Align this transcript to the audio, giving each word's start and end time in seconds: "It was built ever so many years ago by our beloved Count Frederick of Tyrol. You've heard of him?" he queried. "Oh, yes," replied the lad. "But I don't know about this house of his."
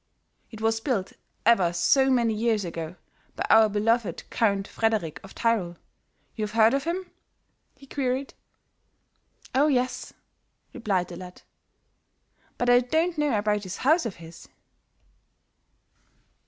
"It 0.49 0.61
was 0.61 0.79
built 0.79 1.13
ever 1.45 1.71
so 1.71 2.09
many 2.09 2.33
years 2.33 2.65
ago 2.65 2.95
by 3.35 3.45
our 3.51 3.69
beloved 3.69 4.23
Count 4.31 4.67
Frederick 4.67 5.19
of 5.23 5.35
Tyrol. 5.35 5.77
You've 6.35 6.53
heard 6.53 6.73
of 6.73 6.85
him?" 6.85 7.11
he 7.75 7.85
queried. 7.85 8.33
"Oh, 9.53 9.67
yes," 9.67 10.11
replied 10.73 11.09
the 11.09 11.17
lad. 11.17 11.43
"But 12.57 12.67
I 12.67 12.79
don't 12.79 13.15
know 13.19 13.37
about 13.37 13.61
this 13.61 13.77
house 13.77 14.07
of 14.07 14.15
his." 14.15 14.49